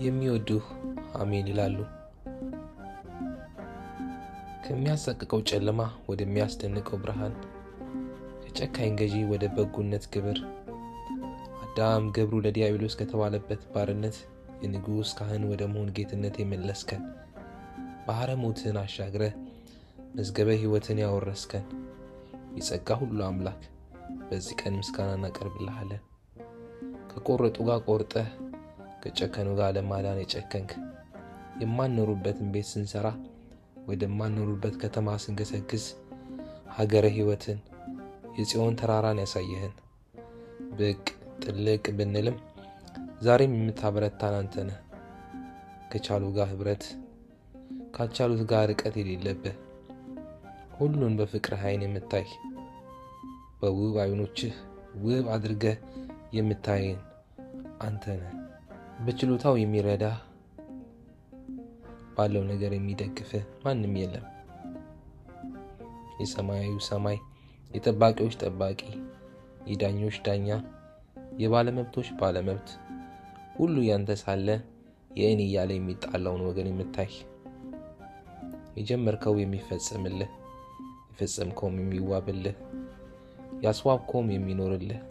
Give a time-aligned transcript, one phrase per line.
[0.00, 0.64] የሚወዱህ
[1.14, 1.76] አሜን ይላሉ።
[4.64, 7.34] ከሚያሰቅቀው ጨለማ ወደሚያስደንቀው ብርሃን፣
[8.44, 10.38] ከጨካኝ ገዢ ወደ በጎነት ግብር፣
[11.64, 14.16] አዳም ገብሩ ለዲያብሎስ ከተባለበት ባርነት
[14.62, 17.02] የንጉሥ ካህን ወደ መሆን ጌትነት የመለስከን፣
[18.06, 19.34] ባሕረ ሞትን አሻግረህ
[20.16, 21.64] መዝገበ ሕይወትን ያወረስከን
[22.56, 23.62] የጸጋ ሁሉ አምላክ
[24.28, 26.02] በዚህ ቀን ምስጋና እናቀርብልሃለን።
[27.10, 28.28] ከቆረጡ ጋር ቆርጠህ
[29.04, 30.70] ከጨከኑ ጋር ለማዳን የጨከንክ።
[31.62, 33.08] የማንኖሩበትን ቤት ስንሰራ
[33.88, 35.84] ወደማንኖሩበት ከተማ ስንገሰግስ
[36.76, 37.58] ሀገረ ሕይወትን
[38.38, 39.74] የጽዮን ተራራን ያሳየህን።
[40.78, 41.04] ብቅ
[41.44, 42.36] ጥልቅ ብንልም
[43.22, 44.54] ዛሬም የምታበረታን አንተ
[45.92, 46.84] ከቻሉ ጋር ኅብረት
[47.94, 49.56] ካልቻሉት ጋር ርቀት የሌለብህ።
[50.78, 52.26] ሁሉን በፍቅር ዓይን የምታይ
[53.60, 54.54] በውብ ዓይኖችህ
[55.02, 55.76] ውብ አድርገህ
[56.32, 56.98] የምታየን
[57.80, 58.04] አንተ
[59.04, 60.04] በችሎታው የሚረዳ
[62.16, 64.26] ባለው ነገር የሚደግፍህ ማንም የለም።
[66.20, 67.18] የሰማያዊ ሰማይ
[67.70, 68.80] የጠባቂዎች ጠባቂ፣
[69.66, 70.48] የዳኞች ዳኛ፣
[71.38, 72.68] የባለመብቶች ባለመብት
[73.56, 74.48] ሁሉ ያንተ ሳለ
[75.16, 77.12] የእኔ እያለ የሚጣላውን ወገን የምታይ
[78.76, 80.30] የጀመርከው የሚፈጸምልህ
[81.10, 82.56] የፈጸምከውም የሚዋብልህ
[83.62, 85.02] ያስዋብከውም የሚኖርልህ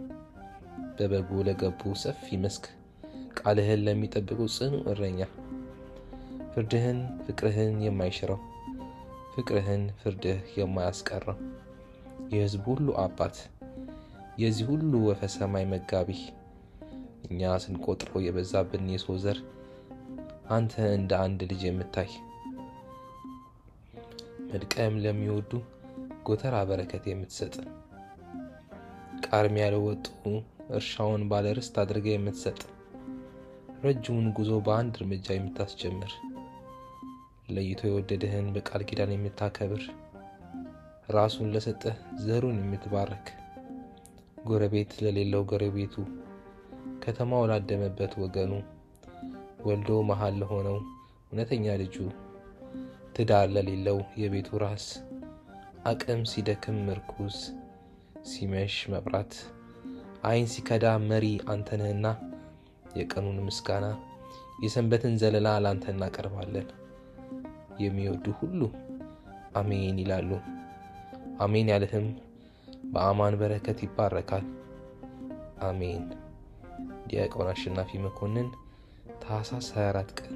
[0.98, 2.66] በበጉ ለገቡ ሰፊ መስክ
[3.38, 5.20] ቃልህን ለሚጠብቁ ጽኑ እረኛ።
[6.54, 8.40] ፍርድህን ፍቅርህን የማይሽረው
[9.34, 11.38] ፍቅርህን ፍርድህ የማያስቀረው።
[12.34, 13.38] የሕዝብ ሁሉ አባት
[14.42, 16.10] የዚህ ሁሉ ወፈ ሰማይ መጋቢ።
[17.28, 19.40] እኛ ስንቆጥረው የበዛብን የሰው ዘር
[20.50, 22.12] አንተ እንደ አንድ ልጅ የምታይ።
[24.50, 25.52] መድቀም ለሚወዱ
[26.28, 27.56] ጎተራ በረከት የምትሰጥ።
[29.26, 30.06] ቃርሚያ ለወጡ
[30.78, 32.60] እርሻውን ባለ ርስት አድርገህ የምትሰጥ
[33.84, 36.12] ረጅሙን ጉዞ በአንድ እርምጃ የምታስጀምር።
[37.50, 39.84] ለይቶ የወደደህን በቃል ኪዳን የምታከብር።
[41.10, 43.26] ራሱን ለሰጠህ ዘሩን የምትባርክ።
[44.48, 45.96] ጎረቤት ለሌለው ጎረቤቱ።
[47.04, 48.54] ከተማው ላደመበት ወገኑ።
[49.68, 50.78] ወልዶ መሃል ለሆነው
[51.28, 51.96] እውነተኛ ልጁ።
[53.16, 54.86] ትዳር ለሌለው የቤቱ ራስ።
[55.86, 57.38] አቅም ሲደክም ምርኩዝ
[58.30, 59.34] ሲመሽ መብራት።
[60.24, 62.06] ዓይን ሲከዳ መሪ አንተነህና
[62.96, 63.86] የቀኑን ምስጋና
[64.64, 66.68] የሰንበትን ዘለላ ላንተ እናቀርባለን።
[67.84, 68.60] የሚወዱ ሁሉ
[69.56, 70.32] አሜን ይላሉ።
[71.40, 72.08] አሜን ያልህም
[72.94, 74.46] በአማን በረከት ይባረካል።
[75.62, 76.04] አሜን።
[77.08, 78.48] ዲያቆን አሸናፊ መኮንን
[79.24, 80.36] ታኅሳስ 24 ቀን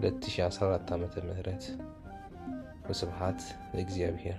[0.00, 1.04] 2014 ዓ.ም።
[2.88, 3.40] ወስብሐት
[3.74, 4.38] ለእግዚአብሔር።